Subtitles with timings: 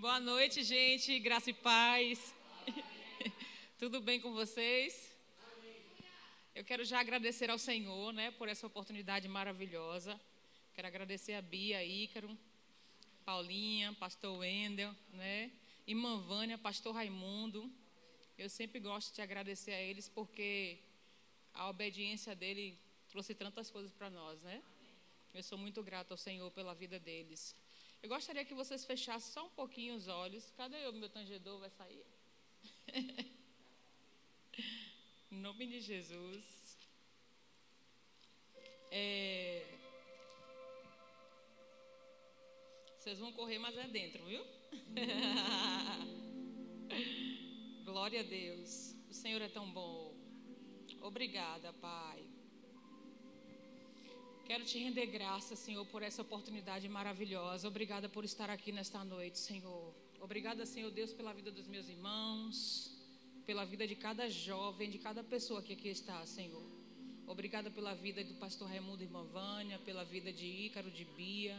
[0.00, 1.18] Boa noite, gente.
[1.18, 2.32] Graça e paz.
[3.80, 5.12] Tudo bem com vocês?
[6.54, 10.18] Eu quero já agradecer ao Senhor, né, por essa oportunidade maravilhosa.
[10.72, 12.30] Quero agradecer a Bia, Ícaro,
[13.24, 15.50] Paulinha, Pastor Wendel, né,
[15.84, 17.68] Irmã Vânia, Pastor Raimundo.
[18.38, 20.78] Eu sempre gosto de agradecer a eles porque
[21.52, 22.78] a obediência dele
[23.08, 24.62] trouxe tantas coisas para nós, né?
[25.34, 27.56] Eu sou muito grato ao Senhor pela vida deles.
[28.02, 30.50] Eu gostaria que vocês fechassem só um pouquinho os olhos.
[30.56, 31.58] Cadê o meu tangedor?
[31.58, 32.06] Vai sair?
[35.30, 36.78] em nome de Jesus.
[38.90, 39.78] É...
[42.98, 44.42] Vocês vão correr, mas é dentro, viu?
[47.84, 48.94] Glória a Deus.
[49.08, 50.14] O Senhor é tão bom.
[51.00, 52.37] Obrigada, Pai.
[54.48, 57.68] Quero te render graça, Senhor, por essa oportunidade maravilhosa.
[57.68, 59.94] Obrigada por estar aqui nesta noite, Senhor.
[60.22, 62.90] Obrigada, Senhor Deus, pela vida dos meus irmãos,
[63.44, 66.66] pela vida de cada jovem, de cada pessoa que aqui está, Senhor.
[67.26, 71.58] Obrigada pela vida do pastor Raimundo irmã Vânia, pela vida de Ícaro, de Bia,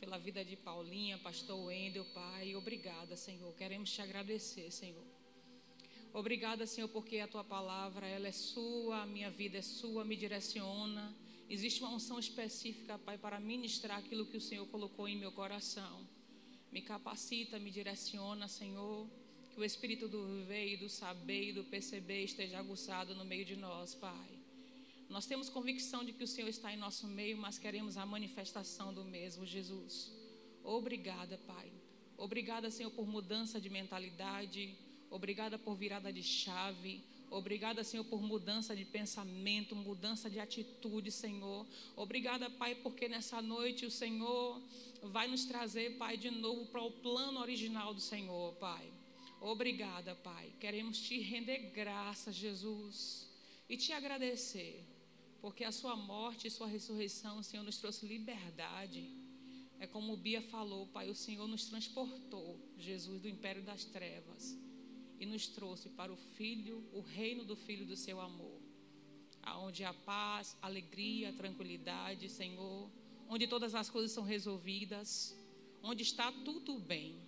[0.00, 2.56] pela vida de Paulinha, pastor Wendel, Pai.
[2.56, 3.54] Obrigada, Senhor.
[3.54, 5.06] Queremos te agradecer, Senhor.
[6.12, 10.16] Obrigada, Senhor, porque a tua palavra, ela é sua, a minha vida é sua, me
[10.16, 11.21] direciona.
[11.54, 16.08] Existe uma unção específica, Pai, para ministrar aquilo que o Senhor colocou em meu coração.
[16.74, 19.06] Me capacita, me direciona, Senhor.
[19.50, 23.44] Que o espírito do ver e do saber e do perceber esteja aguçado no meio
[23.44, 24.30] de nós, Pai.
[25.10, 28.94] Nós temos convicção de que o Senhor está em nosso meio, mas queremos a manifestação
[28.94, 30.10] do mesmo, Jesus.
[30.64, 31.70] Obrigada, Pai.
[32.16, 34.74] Obrigada, Senhor, por mudança de mentalidade.
[35.10, 37.04] Obrigada por virada de chave.
[37.32, 41.66] Obrigada, Senhor, por mudança de pensamento, mudança de atitude, Senhor.
[41.96, 44.60] Obrigada, Pai, porque nessa noite o Senhor
[45.02, 48.86] vai nos trazer, Pai, de novo para o plano original do Senhor, Pai.
[49.40, 50.52] Obrigada, Pai.
[50.60, 53.30] Queremos te render graças, Jesus,
[53.66, 54.84] e te agradecer,
[55.40, 59.10] porque a Sua morte e Sua ressurreição, Senhor, nos trouxe liberdade.
[59.80, 64.61] É como o Bia falou, Pai, o Senhor nos transportou, Jesus, do império das trevas
[65.22, 68.60] e nos trouxe para o Filho, o reino do Filho do seu amor,
[69.40, 72.90] aonde há paz, alegria, tranquilidade, Senhor,
[73.28, 75.08] onde todas as coisas são resolvidas,
[75.80, 77.22] onde está tudo bem.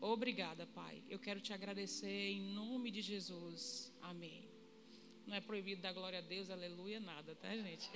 [0.00, 1.02] Obrigada, Pai.
[1.08, 3.92] Eu quero te agradecer em nome de Jesus.
[4.00, 4.48] Amém.
[5.26, 7.90] Não é proibido dar glória a Deus, aleluia, nada, tá, gente?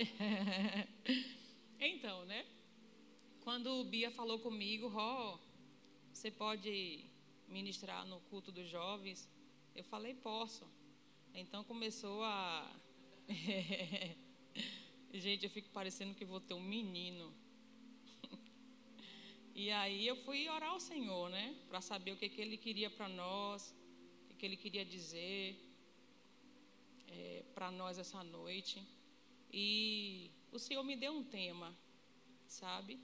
[1.79, 2.45] então, né?
[3.45, 5.39] Quando o Bia falou comigo, ó, oh,
[6.11, 7.14] você pode
[7.47, 9.29] ministrar no culto dos jovens.
[9.73, 10.67] Eu falei, posso.
[11.33, 12.71] Então começou a.
[15.13, 17.33] Gente, eu fico parecendo que vou ter um menino.
[19.53, 21.55] e aí eu fui orar ao Senhor, né?
[21.67, 23.75] Para saber o que, que Ele queria para nós,
[24.23, 25.57] o que, que Ele queria dizer
[27.07, 28.81] é, para nós essa noite.
[29.51, 31.75] E o Senhor me deu um tema,
[32.47, 32.99] sabe?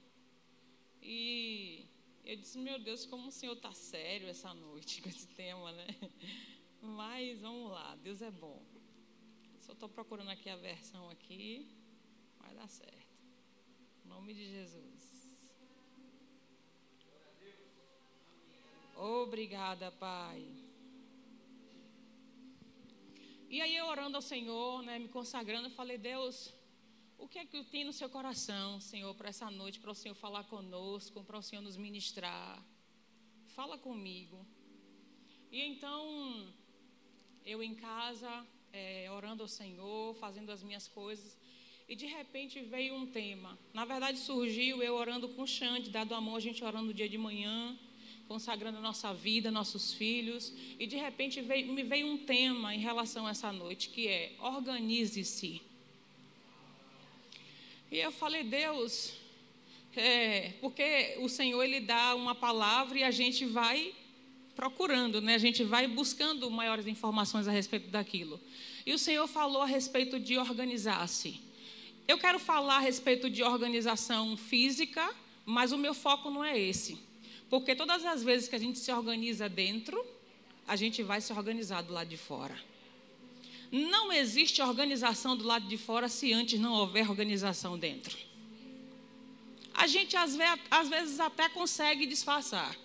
[1.02, 1.86] E
[2.24, 5.88] eu disse, meu Deus, como o Senhor está sério essa noite com esse tema, né?
[6.82, 8.62] Mas vamos lá, Deus é bom.
[9.60, 11.68] Só estou procurando aqui a versão aqui,
[12.40, 13.12] vai dar certo.
[14.06, 15.30] Em nome de Jesus.
[18.96, 20.46] Obrigada, Pai.
[23.50, 26.54] E aí eu orando ao Senhor, né, me consagrando, eu falei, Deus,
[27.22, 30.16] o que é que tem no seu coração, Senhor, para essa noite, para o Senhor
[30.16, 32.60] falar conosco, para o Senhor nos ministrar?
[33.56, 34.44] Fala comigo.
[35.52, 36.04] E então,
[37.46, 38.32] eu em casa,
[38.74, 41.38] é, orando ao Senhor, fazendo as minhas coisas,
[41.88, 43.58] e de repente veio um tema.
[43.72, 47.08] Na verdade, surgiu eu orando com o Xande, dado amor, a gente orando no dia
[47.08, 47.78] de manhã,
[48.28, 53.28] consagrando nossa vida, nossos filhos, e de repente veio, me veio um tema em relação
[53.28, 55.71] a essa noite, que é organize-se.
[57.92, 59.12] E eu falei, Deus,
[59.98, 63.94] é, porque o Senhor ele dá uma palavra e a gente vai
[64.56, 65.36] procurando, né?
[65.36, 68.40] A gente vai buscando maiores informações a respeito daquilo.
[68.86, 71.42] E o Senhor falou a respeito de organizar-se.
[72.08, 75.14] Eu quero falar a respeito de organização física,
[75.46, 76.98] mas o meu foco não é esse.
[77.50, 80.02] Porque todas as vezes que a gente se organiza dentro,
[80.66, 82.58] a gente vai se organizar do lado de fora.
[83.72, 88.18] Não existe organização do lado de fora se antes não houver organização dentro.
[89.74, 92.76] A gente às vezes até consegue disfarçar.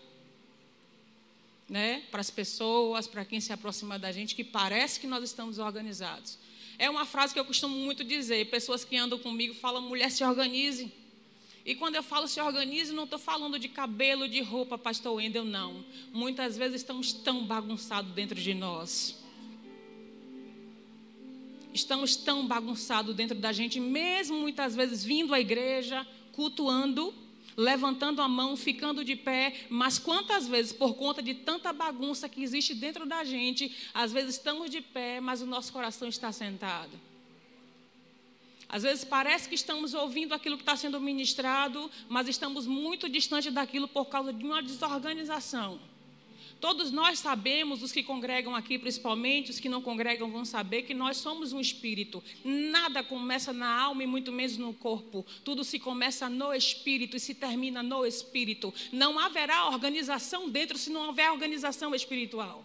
[1.69, 2.05] Né?
[2.13, 6.39] Para as pessoas, para quem se aproxima da gente, que parece que nós estamos organizados.
[6.79, 8.49] É uma frase que eu costumo muito dizer.
[8.51, 10.93] Pessoas que andam comigo falam, mulher, se organize.
[11.65, 15.45] E quando eu falo se organize, não estou falando de cabelo, de roupa, pastor Wendel,
[15.45, 15.85] não.
[16.13, 19.26] Muitas vezes estamos tão bagunçados dentro de nós.
[21.77, 27.15] Estamos tão bagunçados dentro da gente, mesmo muitas vezes vindo à igreja, cultuando,
[27.55, 32.43] levantando a mão, ficando de pé, mas quantas vezes, por conta de tanta bagunça que
[32.43, 36.99] existe dentro da gente, às vezes estamos de pé, mas o nosso coração está sentado.
[38.67, 43.51] Às vezes parece que estamos ouvindo aquilo que está sendo ministrado, mas estamos muito distante
[43.51, 45.79] daquilo por causa de uma desorganização.
[46.61, 50.95] Todos nós sabemos, os que congregam aqui principalmente, os que não congregam vão saber que
[50.95, 52.23] nós somos um espírito.
[52.45, 55.25] Nada começa na alma e muito menos no corpo.
[55.45, 58.73] Tudo se começa no espírito e se termina no espírito.
[58.91, 62.65] Não haverá organização dentro se não houver organização espiritual.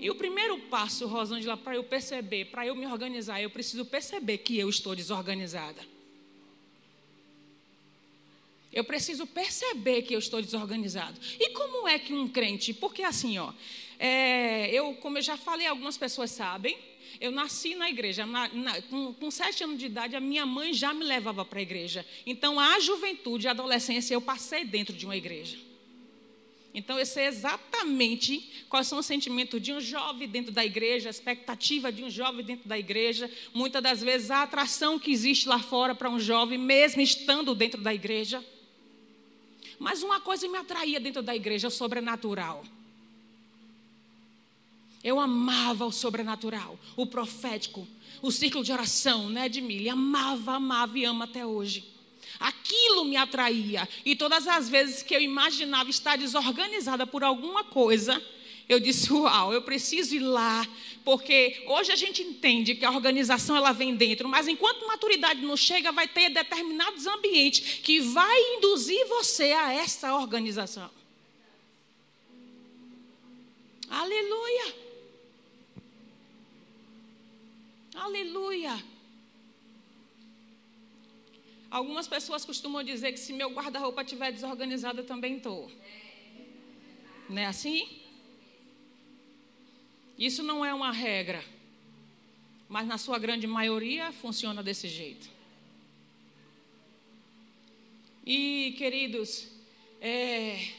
[0.00, 4.38] E o primeiro passo, Rosângela, para eu perceber, para eu me organizar, eu preciso perceber
[4.38, 5.97] que eu estou desorganizada.
[8.72, 11.18] Eu preciso perceber que eu estou desorganizado.
[11.38, 13.52] E como é que um crente, porque assim, ó,
[13.98, 16.76] é, eu, como eu já falei, algumas pessoas sabem,
[17.20, 18.26] eu nasci na igreja.
[18.26, 21.58] Na, na, com, com, sete anos de idade, a minha mãe já me levava para
[21.58, 22.06] a igreja.
[22.26, 25.56] Então, a juventude, a adolescência, eu passei dentro de uma igreja.
[26.72, 31.10] Então, eu sei exatamente quais são os sentimentos de um jovem dentro da igreja, a
[31.10, 35.58] expectativa de um jovem dentro da igreja, muitas das vezes a atração que existe lá
[35.58, 38.44] fora para um jovem, mesmo estando dentro da igreja.
[39.78, 42.64] Mas uma coisa me atraía dentro da igreja, o sobrenatural.
[45.02, 47.86] Eu amava o sobrenatural, o profético,
[48.20, 49.92] o círculo de oração, né, Edmília?
[49.92, 51.84] Amava, amava e amo até hoje.
[52.38, 53.88] Aquilo me atraía.
[54.04, 58.22] E todas as vezes que eu imaginava estar desorganizada por alguma coisa,
[58.68, 60.66] eu disse: Uau, eu preciso ir lá,
[61.04, 65.56] porque hoje a gente entende que a organização ela vem dentro, mas enquanto maturidade não
[65.56, 70.90] chega, vai ter determinados ambientes que vai induzir você a essa organização.
[73.88, 74.74] Aleluia!
[77.94, 78.84] Aleluia!
[81.70, 85.70] Algumas pessoas costumam dizer que se meu guarda-roupa estiver desorganizado, eu também estou.
[87.28, 88.07] Não é assim?
[90.18, 91.44] Isso não é uma regra,
[92.68, 95.30] mas na sua grande maioria funciona desse jeito.
[98.26, 99.48] E, queridos,
[100.00, 100.72] é,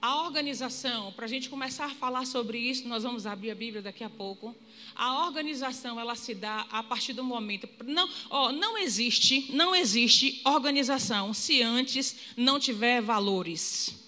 [0.00, 3.80] a organização, para a gente começar a falar sobre isso, nós vamos abrir a Bíblia
[3.80, 4.54] daqui a pouco.
[4.94, 7.68] A organização, ela se dá a partir do momento.
[7.86, 14.01] Não, ó, não existe, não existe organização se antes não tiver valores.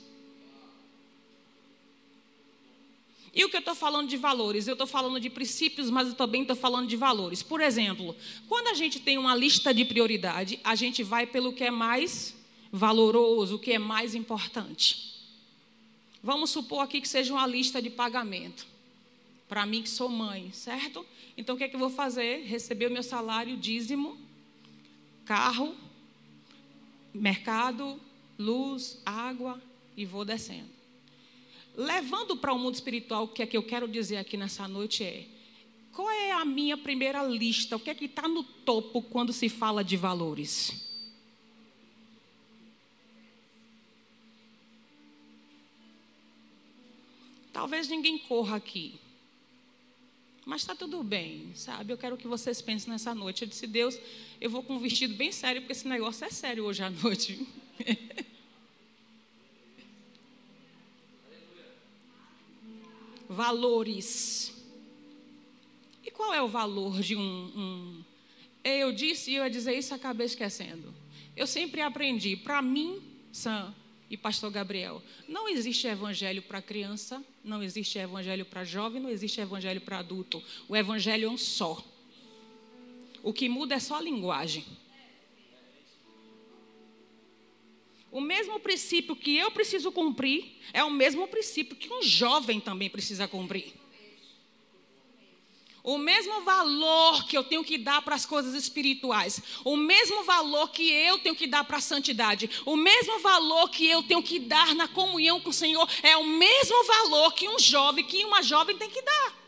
[3.35, 4.69] E o que eu estou falando de valores?
[4.69, 7.43] Eu estou falando de princípios, mas eu também estou falando de valores.
[7.43, 8.15] Por exemplo,
[8.49, 12.37] quando a gente tem uma lista de prioridade, a gente vai pelo que é mais
[12.71, 15.15] valoroso, o que é mais importante.
[16.23, 18.67] Vamos supor aqui que seja uma lista de pagamento.
[19.49, 21.05] Para mim que sou mãe, certo?
[21.37, 22.45] Então o que é que eu vou fazer?
[22.47, 24.17] Receber o meu salário, dízimo,
[25.25, 25.75] carro,
[27.13, 28.01] mercado,
[28.39, 29.61] luz, água
[29.97, 30.74] e vou descendo.
[31.77, 35.03] Levando para o mundo espiritual, o que é que eu quero dizer aqui nessa noite
[35.03, 35.27] é:
[35.93, 37.77] qual é a minha primeira lista?
[37.77, 40.93] O que é que está no topo quando se fala de valores?
[47.53, 49.01] Talvez ninguém corra aqui.
[50.45, 51.93] Mas está tudo bem, sabe?
[51.93, 53.43] Eu quero que vocês pensem nessa noite.
[53.43, 53.99] Eu disse, Deus,
[54.41, 57.47] eu vou com um vestido bem sério, porque esse negócio é sério hoje à noite.
[63.35, 64.55] Valores.
[66.05, 68.05] E qual é o valor de um, um.
[68.63, 70.95] Eu disse e eu ia dizer isso, acabei esquecendo.
[71.37, 73.75] Eu sempre aprendi, para mim, Sam,
[74.09, 75.03] e pastor Gabriel.
[75.29, 80.43] Não existe evangelho para criança, não existe evangelho para jovem, não existe evangelho para adulto.
[80.69, 81.83] O evangelho é um só.
[83.23, 84.65] O que muda é só a linguagem.
[88.15, 92.89] O mesmo princípio que eu preciso cumprir é o mesmo princípio que um jovem também
[92.89, 93.75] precisa cumprir.
[95.83, 100.69] O mesmo valor que eu tenho que dar para as coisas espirituais, o mesmo valor
[100.69, 104.39] que eu tenho que dar para a santidade, o mesmo valor que eu tenho que
[104.39, 108.45] dar na comunhão com o Senhor, é o mesmo valor que um jovem, que uma
[108.45, 109.45] jovem tem que dar.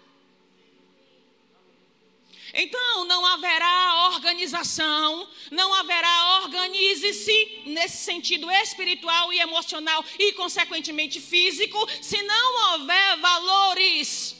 [2.52, 11.78] Então, não haverá organização, não haverá organize-se nesse sentido espiritual e emocional e, consequentemente, físico,
[12.02, 14.36] se não houver valores.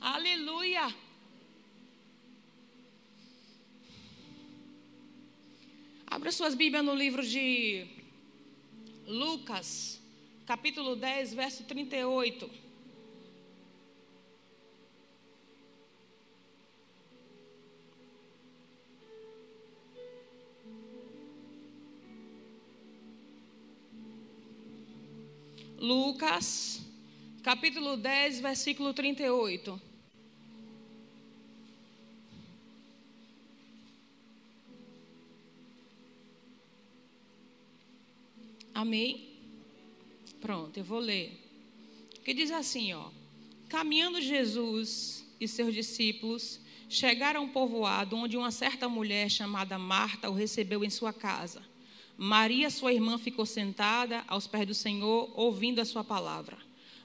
[0.00, 0.94] Aleluia.
[6.06, 7.84] Abra suas Bíblias no livro de
[9.06, 10.00] Lucas,
[10.46, 12.65] capítulo 10, verso 38.
[25.86, 26.80] Lucas,
[27.44, 29.80] capítulo 10, versículo 38.
[38.74, 39.28] Amém?
[40.40, 41.40] Pronto, eu vou ler.
[42.24, 43.08] Que diz assim, ó:
[43.68, 50.28] Caminhando Jesus e seus discípulos chegaram a um povoado onde uma certa mulher chamada Marta
[50.28, 51.62] o recebeu em sua casa.
[52.16, 56.56] Maria, sua irmã, ficou sentada aos pés do Senhor, ouvindo a sua palavra.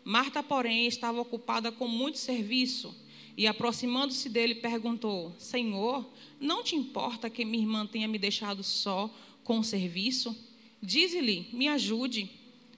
[0.03, 2.95] Marta, porém, estava ocupada com muito serviço
[3.35, 9.13] e, aproximando-se dele, perguntou: Senhor, não te importa que minha irmã tenha me deixado só
[9.43, 10.35] com o serviço?
[10.81, 12.31] Dize-lhe, me ajude.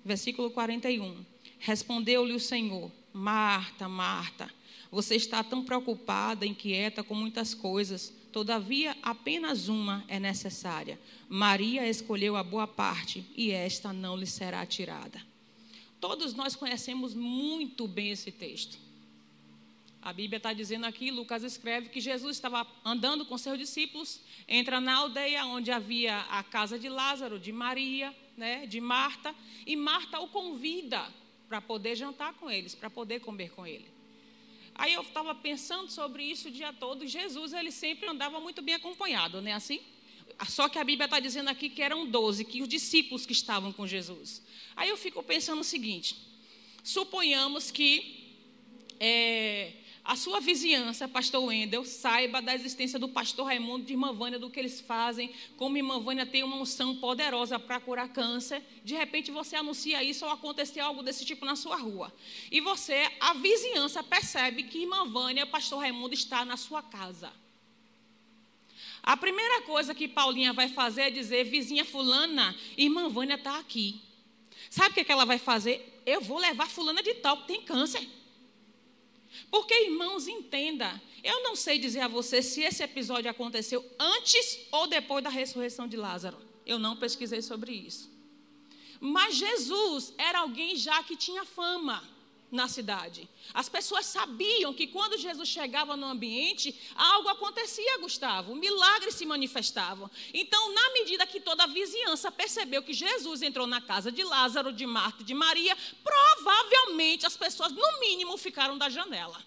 [0.03, 1.15] Versículo 41.
[1.59, 4.51] Respondeu-lhe o Senhor: Marta, Marta,
[4.91, 10.99] você está tão preocupada, inquieta com muitas coisas, todavia apenas uma é necessária.
[11.29, 15.21] Maria escolheu a boa parte e esta não lhe será tirada.
[16.01, 18.77] Todos nós conhecemos muito bem esse texto.
[20.01, 24.81] A Bíblia está dizendo aqui, Lucas escreve que Jesus estava andando com seus discípulos, entra
[24.81, 29.33] na aldeia onde havia a casa de Lázaro, de Maria, né, de Marta,
[29.65, 31.07] e Marta o convida
[31.47, 33.92] para poder jantar com eles, para poder comer com ele.
[34.75, 37.08] Aí eu estava pensando sobre isso o dia todo.
[37.08, 39.80] Jesus, ele sempre andava muito bem acompanhado, não é assim?
[40.48, 43.72] Só que a Bíblia está dizendo aqui que eram doze, que os discípulos que estavam
[43.72, 44.42] com Jesus.
[44.75, 46.15] Aí eu fico pensando o seguinte:
[46.84, 48.36] suponhamos que
[49.00, 49.74] é,
[50.05, 54.50] a sua vizinhança, pastor Wendel, saiba da existência do pastor Raimundo de irmã Vânia, do
[54.50, 58.62] que eles fazem, como irmã Vânia tem uma unção poderosa para curar câncer.
[58.83, 62.13] De repente você anuncia isso ou acontecer algo desse tipo na sua rua.
[62.51, 67.31] E você, a vizinhança, percebe que irmã Vânia, pastor Raimundo, está na sua casa.
[69.01, 74.01] A primeira coisa que Paulinha vai fazer é dizer: vizinha Fulana, irmã Vânia está aqui.
[74.69, 76.01] Sabe o é que ela vai fazer?
[76.05, 78.05] Eu vou levar Fulana de tal, que tem câncer.
[79.49, 84.87] Porque, irmãos, entenda, eu não sei dizer a você se esse episódio aconteceu antes ou
[84.87, 86.37] depois da ressurreição de Lázaro.
[86.65, 88.11] Eu não pesquisei sobre isso.
[88.99, 92.12] Mas Jesus era alguém já que tinha fama
[92.53, 93.27] na cidade.
[93.51, 100.10] As pessoas sabiam que quando Jesus chegava no ambiente, algo acontecia, Gustavo, milagres se manifestavam.
[100.31, 104.72] Então, na medida que toda a vizinhança percebeu que Jesus entrou na casa de Lázaro,
[104.72, 109.43] de Marta e de Maria, provavelmente as pessoas, no mínimo, ficaram da janela.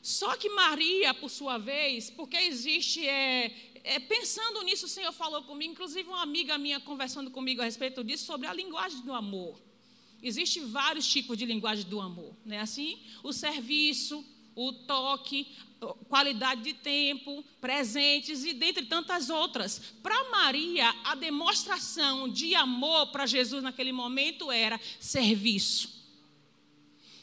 [0.00, 5.42] Só que Maria, por sua vez, porque existe, é, é, pensando nisso, o Senhor falou
[5.42, 9.58] comigo, inclusive uma amiga minha conversando comigo a respeito disso, sobre a linguagem do amor.
[10.24, 12.60] Existem vários tipos de linguagem do amor, né?
[12.60, 14.24] Assim, o serviço,
[14.56, 15.46] o toque,
[16.08, 19.78] qualidade de tempo, presentes e dentre tantas outras.
[20.02, 25.93] Para Maria, a demonstração de amor para Jesus naquele momento era serviço.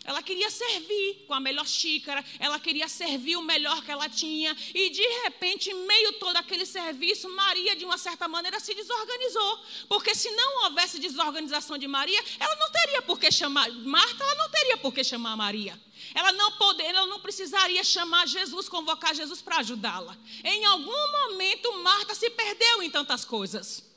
[0.04, 4.58] Ela queria servir com a melhor xícara, ela queria servir o melhor que ela tinha,
[4.74, 9.60] e de repente, em meio todo aquele serviço, Maria, de uma certa maneira, se desorganizou.
[9.88, 14.36] Porque se não houvesse desorganização de Maria, ela não teria por que chamar Marta, ela
[14.36, 15.80] não teria por que chamar Maria.
[16.16, 20.18] Ela não poder, ela não precisaria chamar Jesus, convocar Jesus para ajudá-la.
[20.44, 23.91] Em algum momento, Marta se perdeu em tantas coisas.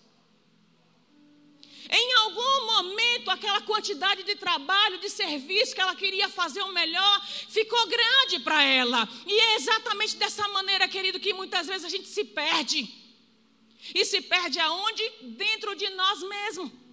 [1.96, 7.26] Em algum momento, aquela quantidade de trabalho, de serviço que ela queria fazer o melhor,
[7.48, 9.08] ficou grande para ela.
[9.24, 12.92] E é exatamente dessa maneira, querido, que muitas vezes a gente se perde.
[13.94, 15.08] E se perde aonde?
[15.22, 16.83] Dentro de nós mesmos.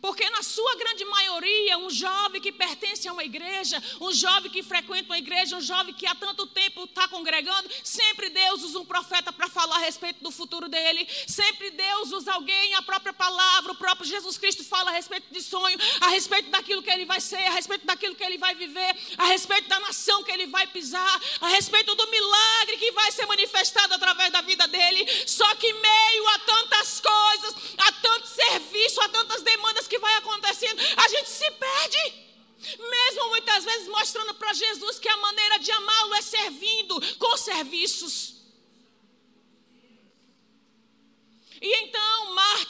[0.00, 4.62] Porque na sua grande maioria, um jovem que pertence a uma igreja, um jovem que
[4.62, 8.84] frequenta uma igreja, um jovem que há tanto tempo está congregando, sempre Deus usa um
[8.84, 11.06] profeta para falar a respeito do futuro dele.
[11.26, 15.42] Sempre Deus usa alguém, a própria palavra, o próprio Jesus Cristo fala a respeito de
[15.42, 18.96] sonho, a respeito daquilo que ele vai ser, a respeito daquilo que ele vai viver,
[19.18, 23.26] a respeito da nação que ele vai pisar, a respeito do milagre que vai ser
[23.26, 25.06] manifestado através da vida dele.
[25.26, 25.72] Só que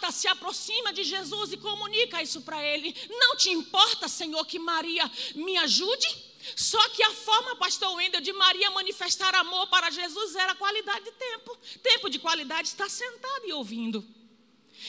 [0.07, 2.95] Marta se aproxima de Jesus e comunica isso para ele.
[3.11, 6.07] Não te importa, Senhor, que Maria me ajude?
[6.55, 11.13] Só que a forma, pastor Wendel, de Maria manifestar amor para Jesus era qualidade de
[11.13, 11.59] tempo.
[11.83, 14.05] Tempo de qualidade está sentado e ouvindo.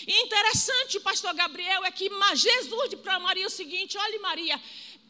[0.06, 4.62] E interessante, pastor Gabriel, é que Jesus disse para Maria o seguinte: olhe, Maria,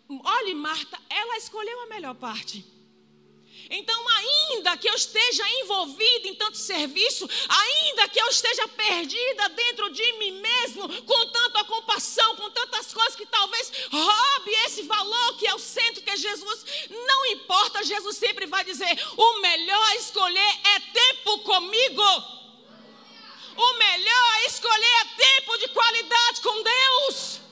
[0.09, 2.65] olhe, Marta, ela escolheu a melhor parte.
[3.69, 9.89] Então, ainda que eu esteja envolvida em tanto serviço, ainda que eu esteja perdida dentro
[9.89, 15.47] de mim mesmo, com tanta compaixão, com tantas coisas que talvez roube esse valor que
[15.47, 19.95] é o centro que é Jesus, não importa, Jesus sempre vai dizer: o melhor a
[19.95, 22.37] escolher é tempo comigo.
[23.57, 27.46] O melhor a escolher é tempo de qualidade com Deus.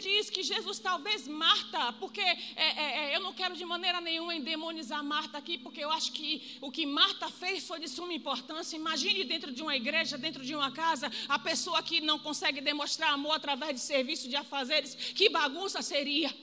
[0.00, 4.34] Diz que Jesus, talvez Marta, porque é, é, é, eu não quero de maneira nenhuma
[4.34, 8.76] endemonizar Marta aqui, porque eu acho que o que Marta fez foi de suma importância.
[8.76, 13.12] Imagine dentro de uma igreja, dentro de uma casa, a pessoa que não consegue demonstrar
[13.12, 16.34] amor através de serviço de afazeres, que bagunça seria.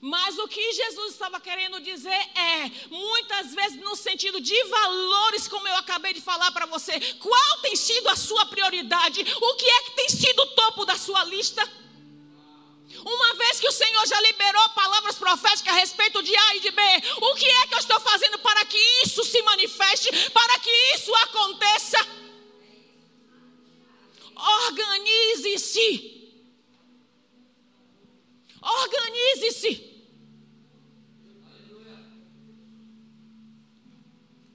[0.00, 5.66] Mas o que Jesus estava querendo dizer é, muitas vezes no sentido de valores, como
[5.66, 9.20] eu acabei de falar para você, qual tem sido a sua prioridade?
[9.20, 11.66] O que é que tem sido o topo da sua lista?
[13.04, 16.70] Uma vez que o Senhor já liberou palavras proféticas a respeito de A e de
[16.70, 16.82] B,
[17.20, 21.14] o que é que eu estou fazendo para que isso se manifeste, para que isso
[21.14, 21.98] aconteça?
[24.36, 26.16] Organize-se.
[28.62, 29.96] Organize-se.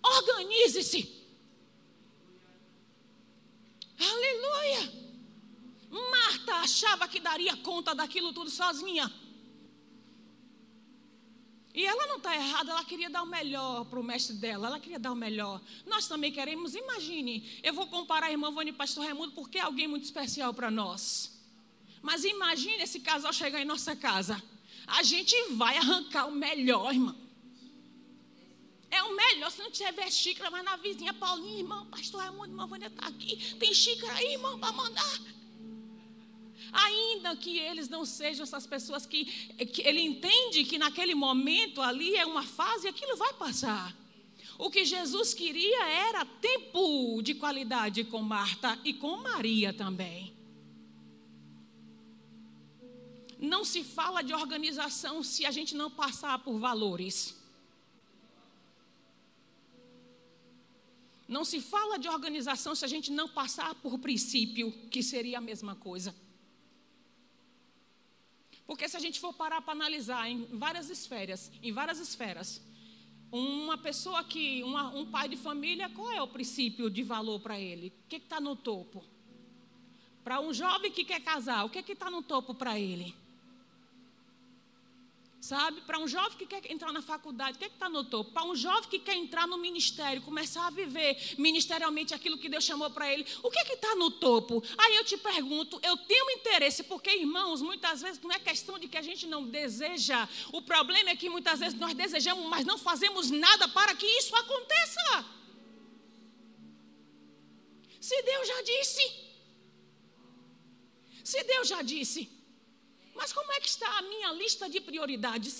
[0.03, 1.21] Organize-se.
[3.99, 5.00] Aleluia.
[5.91, 9.11] Marta achava que daria conta daquilo tudo sozinha.
[11.73, 14.79] E ela não está errada, ela queria dar o melhor para o mestre dela, ela
[14.79, 15.61] queria dar o melhor.
[15.85, 19.57] Nós também queremos, imagine, eu vou comparar a irmã Vânia e o pastor Raimundo porque
[19.57, 21.39] é alguém muito especial para nós.
[22.01, 24.41] Mas imagine esse casal chegar em nossa casa.
[24.85, 27.15] A gente vai arrancar o melhor, irmão.
[28.89, 32.67] É o melhor se não tiver xícara, mas na vizinha, Paulinha, irmão, pastor Raimundo, irmã
[32.67, 33.55] Vânia está aqui.
[33.55, 35.21] Tem xícara aí, irmão, para mandar.
[36.71, 39.25] Ainda que eles não sejam essas pessoas que,
[39.65, 43.95] que ele entende que naquele momento ali é uma fase e aquilo vai passar.
[44.57, 50.33] O que Jesus queria era tempo de qualidade com Marta e com Maria também.
[53.39, 57.35] Não se fala de organização se a gente não passar por valores.
[61.27, 65.41] Não se fala de organização se a gente não passar por princípio, que seria a
[65.41, 66.13] mesma coisa.
[68.71, 72.61] Porque se a gente for parar para analisar em várias esferas, em várias esferas,
[73.29, 77.59] uma pessoa que, uma, um pai de família, qual é o princípio de valor para
[77.59, 77.87] ele?
[78.05, 79.03] O que está no topo?
[80.23, 83.13] Para um jovem que quer casar, o que está no topo para ele?
[85.51, 85.81] Sabe?
[85.81, 88.31] Para um jovem que quer entrar na faculdade, o que é está no topo?
[88.31, 92.63] Para um jovem que quer entrar no ministério, começar a viver ministerialmente aquilo que Deus
[92.63, 94.63] chamou para ele, o que é está no topo?
[94.77, 98.87] Aí eu te pergunto, eu tenho interesse, porque, irmãos, muitas vezes não é questão de
[98.87, 102.77] que a gente não deseja, o problema é que muitas vezes nós desejamos, mas não
[102.77, 105.25] fazemos nada para que isso aconteça.
[107.99, 109.03] Se Deus já disse,
[111.25, 112.40] se Deus já disse,
[113.21, 115.55] mas como é que está a minha lista de prioridades?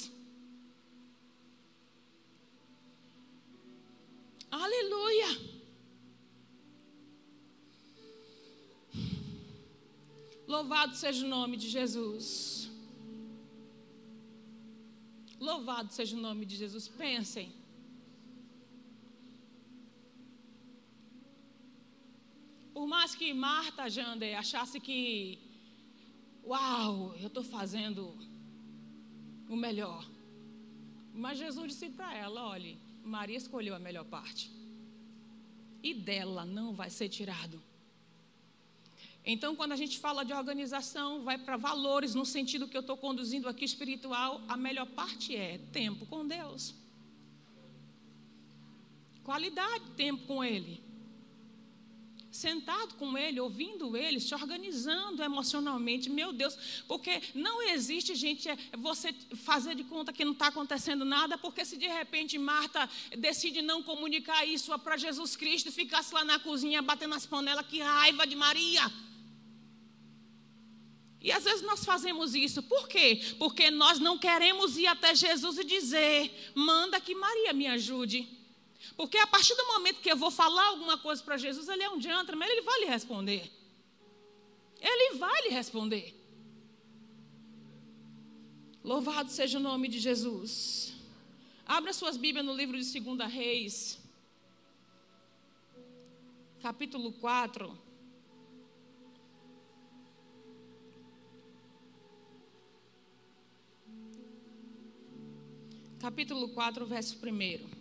[4.50, 5.30] Aleluia.
[10.48, 12.68] Louvado seja o nome de Jesus.
[15.40, 16.88] Louvado seja o nome de Jesus.
[16.88, 17.48] Pensem.
[22.74, 25.51] Por mais que Marta Jander achasse que
[26.46, 28.18] Uau, eu estou fazendo
[29.48, 30.08] o melhor.
[31.14, 34.52] Mas Jesus disse para ela: olhe, Maria escolheu a melhor parte.
[35.84, 37.62] E dela não vai ser tirado.
[39.24, 42.98] Então, quando a gente fala de organização, vai para valores, no sentido que eu estou
[42.98, 46.74] conduzindo aqui espiritual, a melhor parte é tempo com Deus.
[49.24, 50.91] Qualidade, tempo com Ele
[52.32, 56.10] sentado com ele, ouvindo ele, se organizando emocionalmente.
[56.10, 61.04] Meu Deus, porque não existe, gente, é você fazer de conta que não está acontecendo
[61.04, 66.14] nada, porque se de repente Marta decide não comunicar isso para Jesus Cristo e ficasse
[66.14, 68.90] lá na cozinha batendo as panelas, que raiva de Maria.
[71.22, 73.22] E às vezes nós fazemos isso, por quê?
[73.38, 78.41] Porque nós não queremos ir até Jesus e dizer: manda que Maria me ajude.
[78.96, 81.90] Porque a partir do momento que eu vou falar alguma coisa para Jesus, ele é
[81.90, 83.52] um gentleman, ele vai lhe responder.
[84.80, 86.16] Ele vai lhe responder.
[88.84, 90.94] Louvado seja o nome de Jesus.
[91.66, 94.00] Abra suas Bíblias no livro de 2 Reis,
[96.62, 97.92] capítulo 4.
[106.00, 107.81] Capítulo 4, verso 1.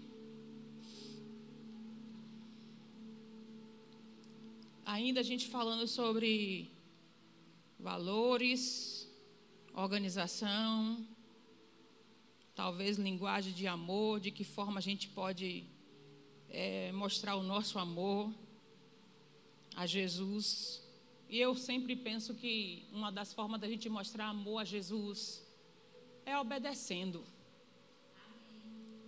[4.97, 6.69] Ainda a gente falando sobre
[7.79, 9.09] valores,
[9.73, 11.07] organização,
[12.57, 15.65] talvez linguagem de amor, de que forma a gente pode
[16.49, 18.35] é, mostrar o nosso amor
[19.77, 20.83] a Jesus.
[21.29, 25.41] E eu sempre penso que uma das formas da gente mostrar amor a Jesus
[26.27, 27.25] é obedecendo,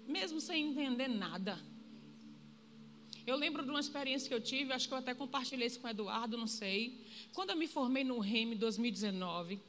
[0.06, 1.71] mesmo sem entender nada.
[3.26, 5.86] Eu lembro de uma experiência que eu tive, acho que eu até compartilhei isso com
[5.86, 7.06] o Eduardo, não sei.
[7.32, 9.60] Quando eu me formei no REM em 2019,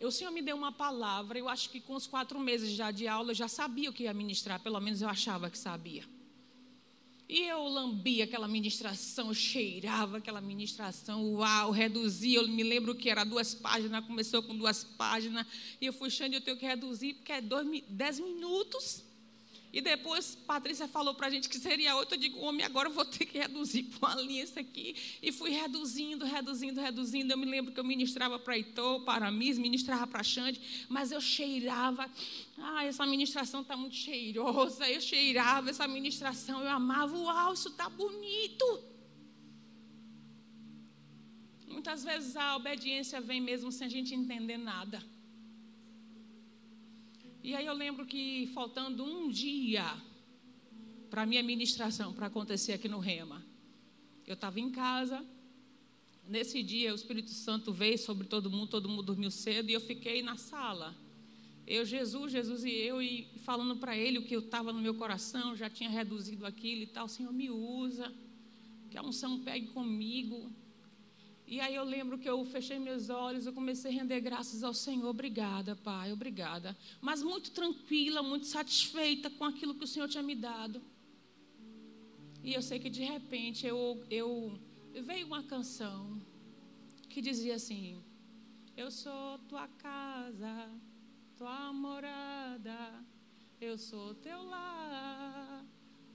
[0.00, 3.06] o Senhor me deu uma palavra, eu acho que com os quatro meses já de
[3.06, 6.04] aula eu já sabia o que ia ministrar, pelo menos eu achava que sabia.
[7.28, 12.38] E eu lambia aquela ministração, cheirava aquela ministração, uau, reduzia.
[12.38, 15.44] Eu me lembro que era duas páginas, começou com duas páginas,
[15.80, 19.02] e eu fui achando eu tenho que reduzir, porque é dois, dez minutos.
[19.76, 22.14] E depois Patrícia falou para a gente que seria oito.
[22.14, 24.96] Eu digo, homem, agora eu vou ter que reduzir para uma linha isso aqui.
[25.22, 27.30] E fui reduzindo, reduzindo, reduzindo.
[27.30, 30.58] Eu me lembro que eu ministrava para Heitor, para Miss, ministrava para Xande,
[30.88, 32.10] mas eu cheirava.
[32.56, 34.88] Ah, essa ministração está muito cheirosa.
[34.88, 37.14] Eu cheirava essa ministração, eu amava.
[37.14, 38.82] Uau, isso está bonito.
[41.68, 45.04] Muitas vezes a obediência vem mesmo sem a gente entender nada.
[47.46, 49.84] E aí eu lembro que faltando um dia
[51.08, 53.40] para a minha ministração, para acontecer aqui no Rema,
[54.26, 55.24] eu estava em casa.
[56.28, 59.80] Nesse dia o Espírito Santo veio sobre todo mundo, todo mundo dormiu cedo e eu
[59.80, 60.92] fiquei na sala.
[61.64, 64.94] Eu, Jesus, Jesus e eu, e falando para ele o que eu estava no meu
[64.96, 67.06] coração, já tinha reduzido aquilo e tal.
[67.06, 68.12] Senhor, me usa,
[68.90, 70.50] que a unção pegue comigo.
[71.46, 74.74] E aí eu lembro que eu fechei meus olhos, eu comecei a render graças ao
[74.74, 75.08] Senhor.
[75.08, 76.76] Obrigada, Pai, obrigada.
[77.00, 80.82] Mas muito tranquila, muito satisfeita com aquilo que o Senhor tinha me dado.
[82.42, 84.58] E eu sei que de repente eu, eu
[85.04, 86.20] veio uma canção
[87.08, 88.02] que dizia assim:
[88.76, 90.68] Eu sou tua casa,
[91.36, 93.04] tua morada,
[93.60, 95.64] eu sou teu lar,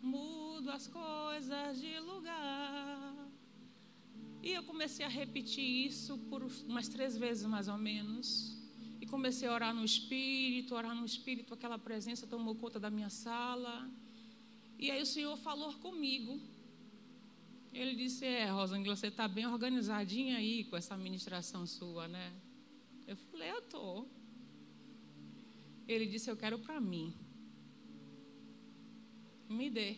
[0.01, 3.30] mudo as coisas de lugar.
[4.43, 8.57] E eu comecei a repetir isso por umas três vezes mais ou menos.
[8.99, 13.09] E comecei a orar no Espírito, orar no Espírito, aquela presença tomou conta da minha
[13.09, 13.87] sala.
[14.79, 16.39] E aí o Senhor falou comigo.
[17.71, 22.33] Ele disse: É, Rosângela, você está bem organizadinha aí com essa administração sua, né?
[23.07, 24.09] Eu falei: Eu estou.
[25.87, 27.13] Ele disse: Eu quero para mim.
[29.47, 29.97] Me dê.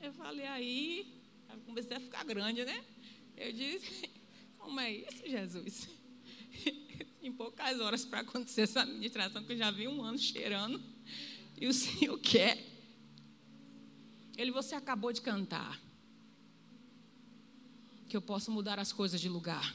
[0.00, 1.15] Eu falei: Aí
[1.60, 2.84] comecei a ficar grande, né?
[3.36, 4.10] Eu disse,
[4.58, 5.88] como é isso, Jesus?
[7.22, 10.82] em poucas horas para acontecer essa administração, que eu já vi um ano cheirando,
[11.56, 12.64] e o Senhor quer.
[14.36, 15.80] Ele, você acabou de cantar.
[18.08, 19.74] Que eu posso mudar as coisas de lugar.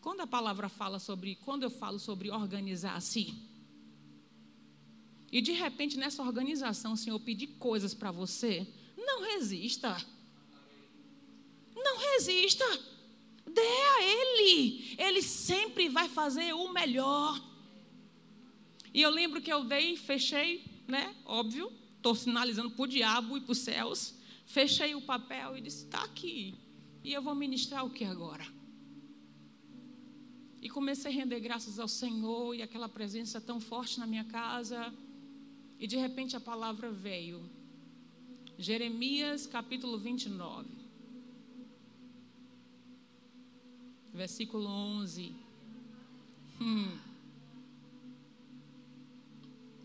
[0.00, 3.46] Quando a palavra fala sobre, quando eu falo sobre organizar assim,
[5.32, 8.66] e de repente nessa organização o Senhor pedir coisas para você,
[9.06, 9.96] não resista.
[11.74, 12.64] Não resista.
[13.46, 14.94] Dê a Ele.
[14.98, 17.40] Ele sempre vai fazer o melhor.
[18.92, 21.14] E eu lembro que eu dei, fechei, né?
[21.24, 24.14] Óbvio, estou sinalizando para o diabo e para os céus.
[24.44, 26.54] Fechei o papel e disse: está aqui.
[27.02, 28.46] E eu vou ministrar o que agora?
[30.60, 34.92] E comecei a render graças ao Senhor e aquela presença tão forte na minha casa.
[35.78, 37.48] E de repente a palavra veio.
[38.60, 40.68] Jeremias capítulo 29,
[44.12, 45.34] versículo 11.
[46.60, 46.98] Hum.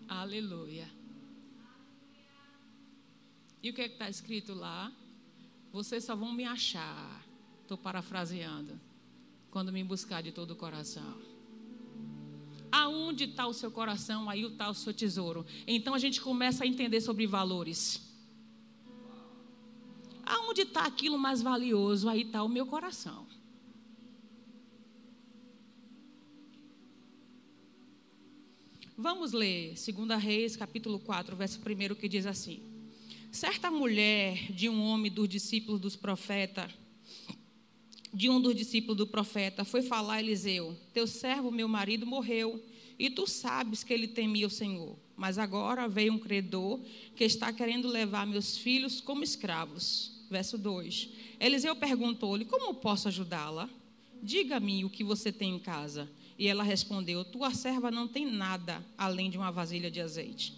[0.10, 0.92] Aleluia.
[3.64, 4.92] E o que é está escrito lá?
[5.72, 7.26] Vocês só vão me achar.
[7.62, 8.78] Estou parafraseando.
[9.52, 11.18] Quando me buscar de todo o coração.
[12.70, 15.46] Aonde está o seu coração, aí está o seu tesouro.
[15.66, 18.14] Então a gente começa a entender sobre valores.
[20.26, 22.10] Aonde está aquilo mais valioso?
[22.10, 23.28] Aí está o meu coração.
[28.98, 32.62] Vamos ler 2 Reis, capítulo 4, verso 1, que diz assim:
[33.30, 36.72] Certa mulher de um homem dos discípulos dos profetas,
[38.14, 42.64] de um dos discípulos do profeta, foi falar a Eliseu: Teu servo, meu marido, morreu,
[42.98, 44.98] e tu sabes que ele temia o Senhor.
[45.18, 46.80] Mas agora veio um credor
[47.16, 50.15] que está querendo levar meus filhos como escravos.
[50.30, 51.10] Verso 2.
[51.40, 53.70] Eliseu perguntou-lhe: Como posso ajudá-la?
[54.22, 56.10] Diga-me o que você tem em casa.
[56.38, 60.54] E ela respondeu: Tua serva não tem nada além de uma vasilha de azeite.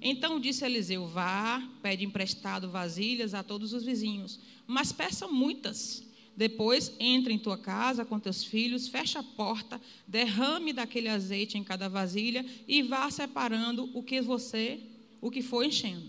[0.00, 6.04] Então disse Eliseu: Vá, pede emprestado vasilhas a todos os vizinhos, mas peça muitas.
[6.36, 11.62] Depois entre em tua casa com teus filhos, fecha a porta, derrame daquele azeite em
[11.62, 14.80] cada vasilha e vá separando o que você,
[15.20, 16.08] o que for enchendo.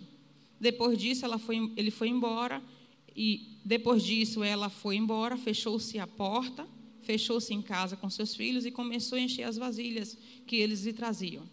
[0.59, 2.61] Depois disso, foi, ele foi embora
[3.15, 6.67] e depois disso ela foi embora, fechou-se a porta
[7.05, 10.91] fechou-se em casa com seus filhos e começou a encher as vasilhas que eles lhe
[10.91, 11.43] traziam.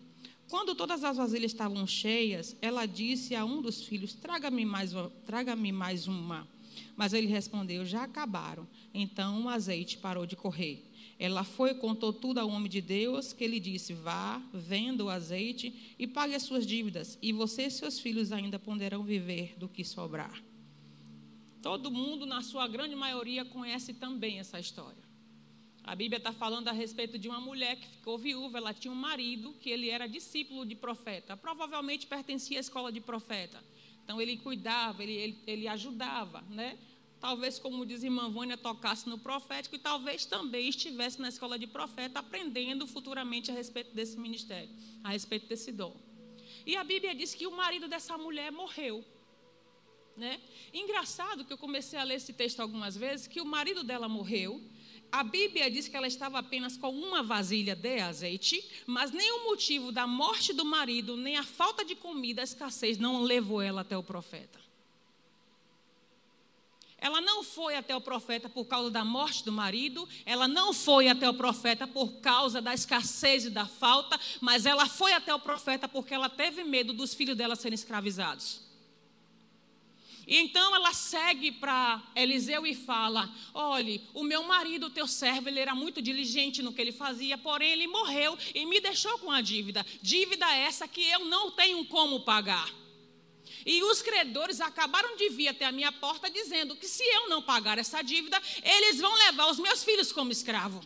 [0.48, 4.92] Quando todas as vasilhas estavam cheias, ela disse a um dos filhos: Traga-me mais,
[5.24, 6.48] traga mais uma.
[6.96, 8.66] Mas ele respondeu: Já acabaram.
[8.92, 10.84] Então o azeite parou de correr.
[11.18, 15.08] Ela foi e contou tudo ao homem de Deus, que ele disse: Vá, venda o
[15.08, 19.68] azeite e pague as suas dívidas, e você e seus filhos ainda poderão viver do
[19.68, 20.42] que sobrar.
[21.62, 25.02] Todo mundo, na sua grande maioria, conhece também essa história.
[25.84, 28.96] A Bíblia está falando a respeito de uma mulher que ficou viúva, ela tinha um
[28.96, 33.62] marido que ele era discípulo de profeta, provavelmente pertencia à escola de profeta.
[34.04, 36.78] Então ele cuidava, ele, ele, ele ajudava, né?
[37.20, 41.68] Talvez, como diz irmã Vânia, tocasse no profético e talvez também estivesse na escola de
[41.68, 44.70] profeta aprendendo futuramente a respeito desse ministério,
[45.04, 45.96] a respeito desse dom.
[46.66, 49.04] E a Bíblia diz que o marido dessa mulher morreu.
[50.16, 50.40] Né?
[50.72, 54.60] Engraçado que eu comecei a ler esse texto algumas vezes, que o marido dela morreu,
[55.12, 59.44] a Bíblia diz que ela estava apenas com uma vasilha de azeite, mas nem o
[59.44, 63.82] motivo da morte do marido, nem a falta de comida, a escassez, não levou ela
[63.82, 64.58] até o profeta.
[66.96, 71.08] Ela não foi até o profeta por causa da morte do marido, ela não foi
[71.08, 75.40] até o profeta por causa da escassez e da falta, mas ela foi até o
[75.40, 78.71] profeta porque ela teve medo dos filhos dela serem escravizados.
[80.26, 85.60] E então ela segue para Eliseu e fala: Olhe, o meu marido, teu servo, ele
[85.60, 89.40] era muito diligente no que ele fazia, porém ele morreu e me deixou com a
[89.40, 89.84] dívida.
[90.00, 92.70] Dívida essa que eu não tenho como pagar.
[93.64, 97.42] E os credores acabaram de vir até a minha porta dizendo que se eu não
[97.42, 100.80] pagar essa dívida, eles vão levar os meus filhos como escravo.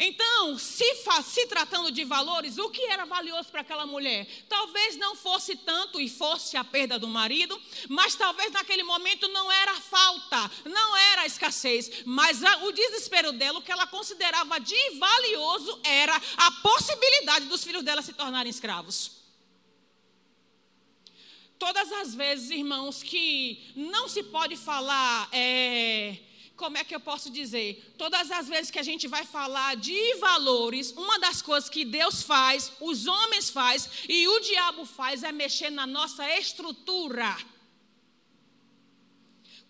[0.00, 0.84] Então, se,
[1.24, 4.28] se, tratando de valores, o que era valioso para aquela mulher?
[4.48, 9.50] Talvez não fosse tanto e fosse a perda do marido, mas talvez naquele momento não
[9.50, 14.90] era falta, não era escassez, mas a, o desespero dela, o que ela considerava de
[15.00, 19.18] valioso era a possibilidade dos filhos dela se tornarem escravos.
[21.58, 25.28] Todas as vezes, irmãos, que não se pode falar.
[25.32, 26.18] É,
[26.58, 27.94] como é que eu posso dizer?
[27.96, 32.20] Todas as vezes que a gente vai falar de valores, uma das coisas que Deus
[32.22, 37.36] faz, os homens faz e o diabo faz é mexer na nossa estrutura.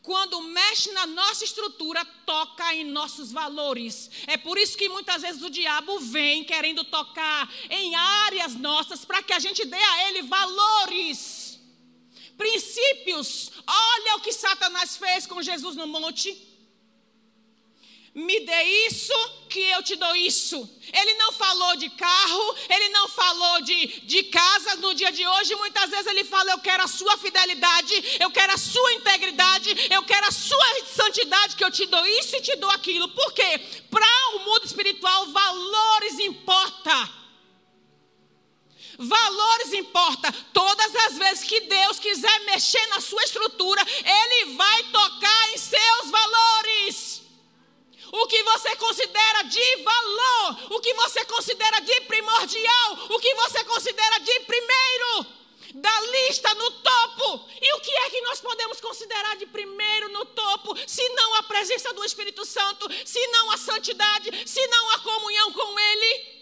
[0.02, 4.10] Quando mexe na nossa estrutura, toca em nossos valores.
[4.26, 9.22] É por isso que muitas vezes o diabo vem querendo tocar em áreas nossas para
[9.22, 11.60] que a gente dê a ele valores,
[12.38, 13.50] princípios.
[13.66, 16.47] Olha o que Satanás fez com Jesus no monte
[18.18, 19.12] me dê isso
[19.48, 20.68] que eu te dou isso.
[20.92, 25.54] Ele não falou de carro, ele não falou de, de casa no dia de hoje.
[25.54, 30.02] Muitas vezes ele fala: Eu quero a sua fidelidade, eu quero a sua integridade, eu
[30.02, 33.08] quero a sua santidade, que eu te dou isso e te dou aquilo.
[33.10, 33.60] Por quê?
[33.88, 37.18] Para o mundo espiritual, valores importa.
[38.98, 40.32] Valores importa.
[40.52, 45.37] Todas as vezes que Deus quiser mexer na sua estrutura, Ele vai tocar
[48.12, 53.64] o que você considera de valor, o que você considera de primordial, o que você
[53.64, 55.26] considera de primeiro
[55.74, 57.48] da lista no topo.
[57.60, 61.42] E o que é que nós podemos considerar de primeiro no topo, se não a
[61.42, 66.38] presença do Espírito Santo, se não a santidade, se não a comunhão com Ele?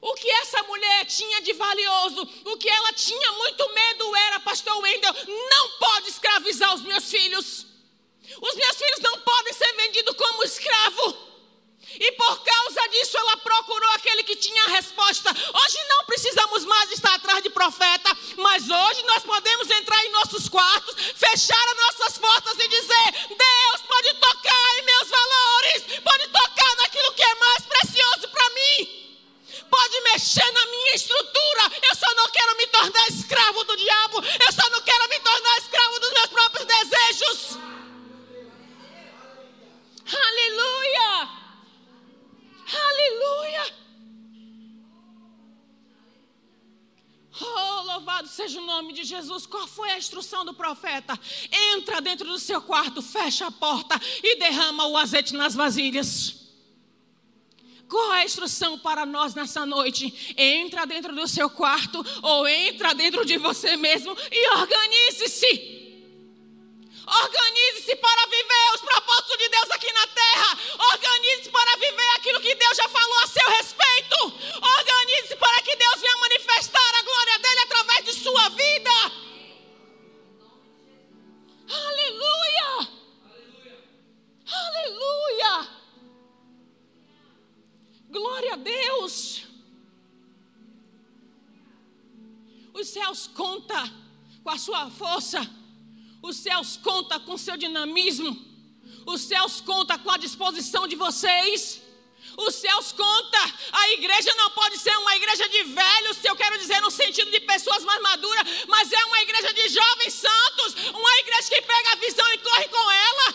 [0.00, 4.78] O que essa mulher tinha de valioso, o que ela tinha muito medo era, pastor
[4.78, 7.67] Wendel, não pode escravizar os meus filhos.
[8.40, 11.28] Os meus filhos não podem ser vendidos como escravo.
[11.90, 15.30] E por causa disso ela procurou aquele que tinha a resposta.
[15.30, 20.48] Hoje não precisamos mais estar atrás de profeta, mas hoje nós podemos entrar em nossos
[20.48, 26.76] quartos, fechar as nossas portas e dizer: Deus pode tocar em meus valores, pode tocar
[26.76, 29.18] naquilo que é mais precioso para mim,
[29.70, 31.72] pode mexer na minha estrutura.
[31.88, 35.58] Eu só não quero me tornar escravo do diabo, eu só não quero me tornar
[35.58, 37.68] escravo dos meus próprios desejos.
[40.10, 41.28] Aleluia!
[42.72, 43.74] Aleluia!
[47.40, 49.46] Oh, louvado seja o nome de Jesus.
[49.46, 51.18] Qual foi a instrução do profeta?
[51.74, 56.48] Entra dentro do seu quarto, fecha a porta e derrama o azeite nas vasilhas.
[57.88, 60.34] Qual é a instrução para nós nessa noite?
[60.36, 65.78] Entra dentro do seu quarto ou entra dentro de você mesmo e organize-se.
[67.06, 68.47] Organize-se para viver
[68.88, 70.58] os propósitos de Deus aqui na terra.
[70.92, 74.16] Organize-se para viver aquilo que Deus já falou a seu respeito.
[74.78, 78.90] Organize-se para que Deus venha manifestar a glória dele através de sua vida.
[81.70, 82.88] Aleluia!
[83.30, 83.84] Aleluia!
[84.50, 85.68] Aleluia!
[88.10, 89.42] Glória a Deus!
[92.72, 93.92] Os céus conta
[94.42, 95.58] com a sua força
[96.22, 98.47] os céus conta com seu dinamismo.
[99.14, 101.80] Os céus conta com a disposição de vocês.
[102.36, 103.42] Os céus conta.
[103.72, 107.30] A igreja não pode ser uma igreja de velhos, se eu quero dizer no sentido
[107.30, 111.92] de pessoas mais maduras, mas é uma igreja de jovens santos, uma igreja que pega
[111.92, 113.26] a visão e corre com ela.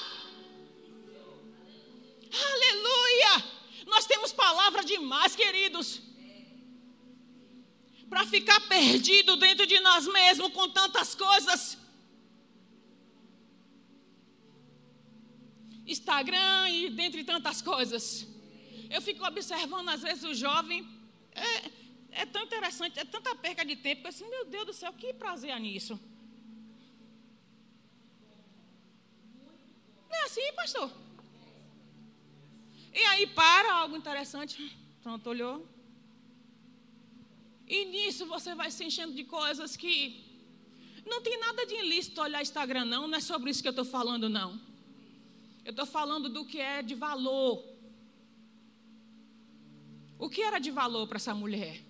[2.52, 3.44] Aleluia!
[3.88, 6.02] Nós temos palavra demais, queridos.
[8.12, 11.83] Para ficar perdido dentro de nós mesmos com tantas coisas.
[15.86, 18.28] Instagram e dentre tantas coisas.
[18.90, 20.88] Eu fico observando, às vezes, o jovem.
[21.32, 21.72] É,
[22.22, 24.04] é tão interessante, é tanta perca de tempo.
[24.04, 26.00] Eu assim, meu Deus do céu, que prazer há nisso.
[30.10, 30.92] Não é assim, pastor?
[32.94, 34.78] E aí para algo interessante.
[35.02, 35.68] Pronto, olhou.
[37.68, 40.22] E nisso você vai se enchendo de coisas que.
[41.06, 43.08] Não tem nada de ilícito olhar Instagram, não.
[43.08, 44.73] Não é sobre isso que eu estou falando, não.
[45.66, 47.64] Eu estou falando do que é de valor.
[50.20, 51.82] O que era de valor para essa mulher?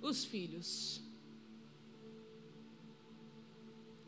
[0.00, 1.02] Os filhos.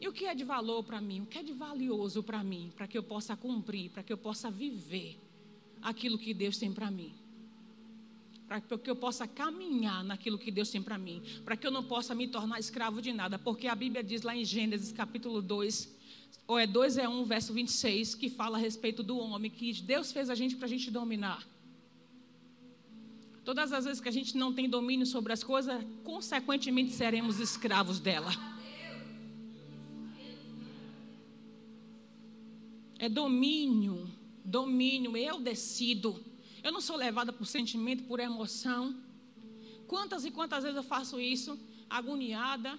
[0.00, 1.20] E o que é de valor para mim?
[1.20, 2.72] O que é de valioso para mim?
[2.74, 5.18] Para que eu possa cumprir, para que eu possa viver
[5.82, 7.14] aquilo que Deus tem para mim.
[8.48, 11.22] Para que eu possa caminhar naquilo que Deus tem para mim.
[11.44, 13.38] Para que eu não possa me tornar escravo de nada.
[13.38, 15.99] Porque a Bíblia diz lá em Gênesis capítulo 2,
[16.46, 20.10] ou é 2 é 1, verso 26, que fala a respeito do homem, que Deus
[20.10, 21.46] fez a gente para a gente dominar.
[23.44, 27.98] Todas as vezes que a gente não tem domínio sobre as coisas, consequentemente seremos escravos
[27.98, 28.30] dela.
[32.98, 34.10] É domínio,
[34.44, 36.22] domínio, eu decido.
[36.62, 38.94] Eu não sou levada por sentimento, por emoção.
[39.86, 42.78] Quantas e quantas vezes eu faço isso, agoniada,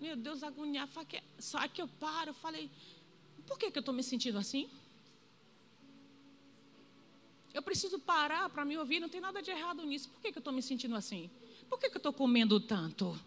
[0.00, 0.90] meu Deus, agoniado.
[1.38, 2.70] Só que eu paro, eu falei,
[3.46, 4.68] por que, que eu estou me sentindo assim?
[7.52, 10.08] Eu preciso parar para me ouvir, não tem nada de errado nisso.
[10.08, 11.28] Por que, que eu estou me sentindo assim?
[11.68, 13.18] Por que, que eu estou comendo tanto?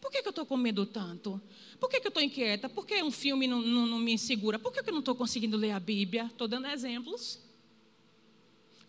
[0.00, 1.40] Por que, que eu estou comendo tanto?
[1.78, 2.68] Por que, que eu estou inquieta?
[2.68, 4.58] Por que um filme não, não, não me segura?
[4.58, 6.26] Por que, que eu não estou conseguindo ler a Bíblia?
[6.26, 7.38] Estou dando exemplos.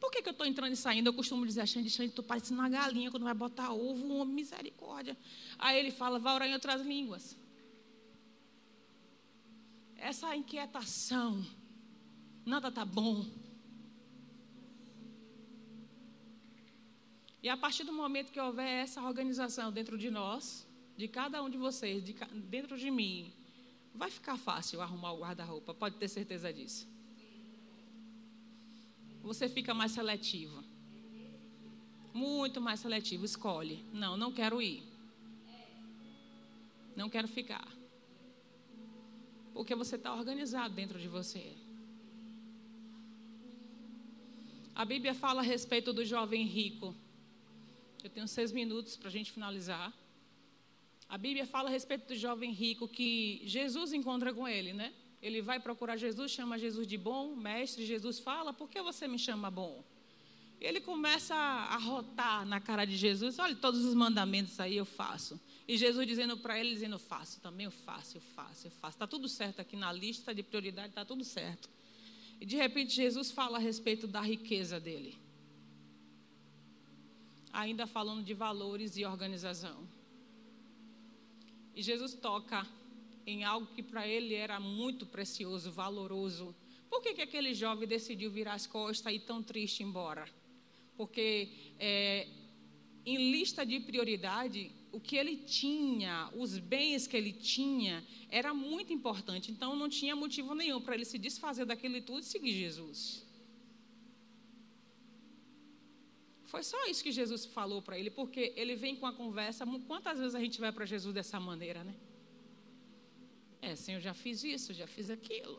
[0.03, 1.07] Por que, que eu estou entrando e saindo?
[1.07, 4.35] Eu costumo dizer, Xande, Xande, estou parecendo uma galinha quando vai botar ovo, um homem,
[4.35, 5.15] misericórdia.
[5.57, 7.37] Aí ele fala, vai orar em outras línguas.
[9.95, 11.45] Essa inquietação,
[12.45, 13.25] nada está bom.
[17.41, 21.49] E a partir do momento que houver essa organização dentro de nós, de cada um
[21.49, 22.13] de vocês, de,
[22.49, 23.31] dentro de mim,
[23.95, 26.91] vai ficar fácil arrumar o guarda-roupa, pode ter certeza disso
[29.23, 30.63] você fica mais seletivo.
[32.13, 33.23] Muito mais seletivo.
[33.23, 33.83] Escolhe.
[33.93, 34.83] Não, não quero ir.
[36.95, 37.67] Não quero ficar.
[39.53, 41.55] Porque você está organizado dentro de você.
[44.75, 46.93] A Bíblia fala a respeito do jovem rico.
[48.03, 49.93] Eu tenho seis minutos para a gente finalizar.
[51.07, 54.93] A Bíblia fala a respeito do jovem rico que Jesus encontra com ele, né?
[55.23, 57.85] Ele vai procurar Jesus, chama Jesus de bom, mestre.
[57.85, 59.81] Jesus fala: Por que você me chama bom?
[60.59, 65.39] Ele começa a rotar na cara de Jesus: Olha, todos os mandamentos aí eu faço.
[65.65, 68.95] E Jesus dizendo para ele: dizendo, Faço, também eu faço, eu faço, eu faço.
[68.95, 71.69] Está tudo certo aqui na lista de prioridade, está tudo certo.
[72.41, 75.17] E de repente Jesus fala a respeito da riqueza dele.
[77.53, 79.87] Ainda falando de valores e organização.
[81.73, 82.67] E Jesus toca
[83.25, 86.55] em algo que para ele era muito precioso, valoroso.
[86.89, 90.25] Por que, que aquele jovem decidiu virar as costas e ir tão triste embora?
[90.95, 91.49] Porque
[91.79, 92.27] é,
[93.05, 98.93] em lista de prioridade, o que ele tinha, os bens que ele tinha, era muito
[98.93, 99.51] importante.
[99.51, 103.25] Então não tinha motivo nenhum para ele se desfazer daquilo tudo e seguir Jesus.
[106.45, 109.65] Foi só isso que Jesus falou para ele, porque ele vem com a conversa.
[109.87, 111.95] Quantas vezes a gente vai para Jesus dessa maneira, né?
[113.63, 115.57] É, Senhor, já fiz isso, já fiz aquilo.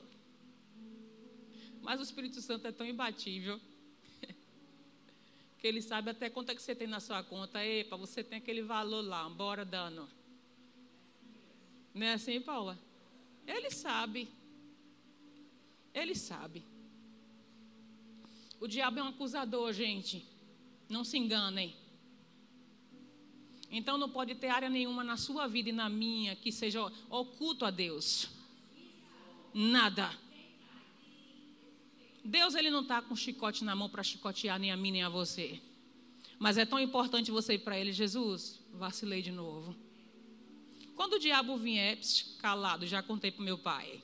[1.81, 3.59] Mas o Espírito Santo é tão imbatível
[5.59, 7.65] que ele sabe até quanto é que você tem na sua conta.
[7.65, 10.07] Epa, você tem aquele valor lá, bora dando.
[11.95, 12.79] Não é assim, Paula?
[13.47, 14.29] Ele sabe.
[15.95, 16.63] Ele sabe.
[18.61, 20.27] O diabo é um acusador, gente.
[20.91, 21.75] Não se enganem.
[23.77, 27.65] Então não pode ter área nenhuma na sua vida e na minha que seja oculto
[27.65, 28.29] a Deus.
[29.53, 30.17] Nada.
[32.25, 35.09] Deus ele não está com chicote na mão para chicotear nem a mim nem a
[35.09, 35.61] você.
[36.39, 39.75] Mas é tão importante você ir para ele, Jesus, vacilei de novo.
[40.95, 41.99] Quando o diabo vier,
[42.39, 44.01] calado, já contei para meu pai.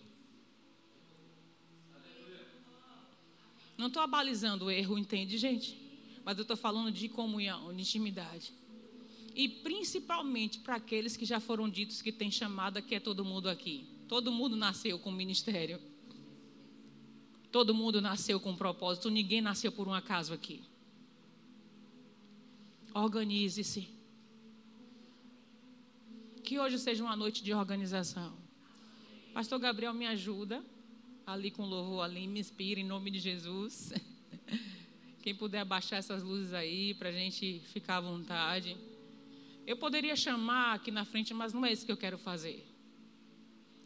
[3.78, 5.80] Não estou abalizando o erro, entende, gente?
[6.24, 8.52] Mas eu estou falando de comunhão, de intimidade.
[9.40, 13.48] E principalmente para aqueles que já foram ditos que tem chamada, que é todo mundo
[13.48, 13.86] aqui.
[14.06, 15.80] Todo mundo nasceu com ministério.
[17.50, 19.08] Todo mundo nasceu com propósito.
[19.08, 20.62] Ninguém nasceu por um acaso aqui.
[22.92, 23.88] Organize-se.
[26.44, 28.36] Que hoje seja uma noite de organização.
[29.32, 30.62] Pastor Gabriel me ajuda
[31.26, 33.90] ali com louvor ali, me inspira em nome de Jesus.
[35.22, 38.76] Quem puder abaixar essas luzes aí para a gente ficar à vontade.
[39.70, 42.66] Eu poderia chamar aqui na frente, mas não é isso que eu quero fazer.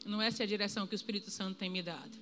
[0.06, 2.16] Não é essa é a direção que o Espírito Santo tem me dado.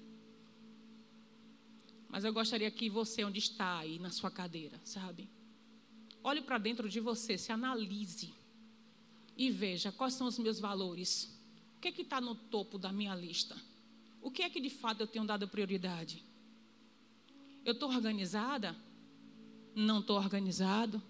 [2.08, 5.30] Mas eu gostaria que você, onde está aí na sua cadeira, sabe?
[6.24, 8.34] Olhe para dentro de você, se analise
[9.36, 11.32] e veja quais são os meus valores.
[11.76, 13.56] O que é que está no topo da minha lista?
[14.20, 16.24] O que é que de fato eu tenho dado prioridade?
[17.64, 18.74] Eu estou organizada?
[19.72, 21.00] Não estou organizado?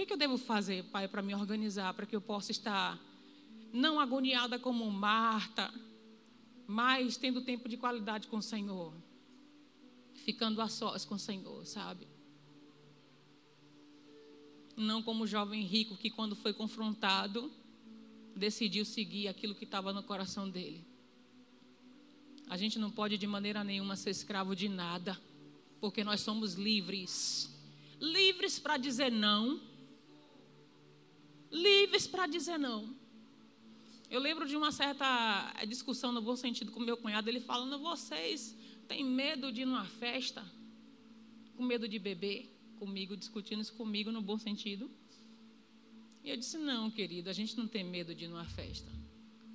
[0.00, 2.98] Que, que eu devo fazer, Pai, para me organizar, para que eu possa estar
[3.70, 5.70] não agoniada como Marta,
[6.66, 8.94] mas tendo tempo de qualidade com o Senhor,
[10.14, 12.08] ficando a sós com o Senhor, sabe?
[14.74, 17.52] Não como o jovem rico que, quando foi confrontado,
[18.34, 20.82] decidiu seguir aquilo que estava no coração dele.
[22.48, 25.20] A gente não pode de maneira nenhuma ser escravo de nada,
[25.78, 27.54] porque nós somos livres.
[28.00, 29.68] Livres para dizer não.
[31.50, 32.94] Livres para dizer não.
[34.08, 38.56] Eu lembro de uma certa discussão no bom sentido com meu cunhado, ele falando: vocês
[38.88, 40.44] têm medo de ir numa festa?
[41.56, 42.56] Com medo de beber?
[42.78, 44.90] Comigo, discutindo isso comigo no bom sentido.
[46.24, 48.90] E eu disse: não, querido, a gente não tem medo de ir numa festa.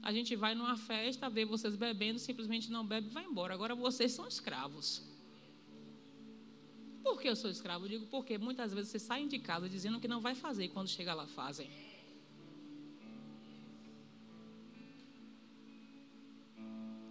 [0.01, 3.53] A gente vai numa festa, vê vocês bebendo, simplesmente não bebe e vai embora.
[3.53, 5.01] Agora vocês são escravos.
[7.03, 7.85] Por que eu sou escravo?
[7.85, 10.69] Eu digo porque muitas vezes vocês saem de casa dizendo que não vai fazer e
[10.69, 11.69] quando chega lá fazem.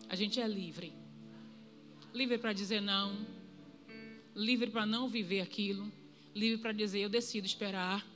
[0.09, 0.93] A gente é livre.
[2.13, 3.27] Livre para dizer não.
[4.35, 5.91] Livre para não viver aquilo.
[6.35, 8.07] Livre para dizer eu decido esperar.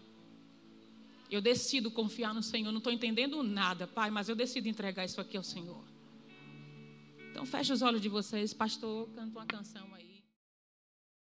[1.30, 2.70] Eu decido confiar no Senhor.
[2.70, 5.84] Não estou entendendo nada, Pai, mas eu decido entregar isso aqui ao Senhor.
[7.30, 10.07] Então feche os olhos de vocês, pastor, canta uma canção aí.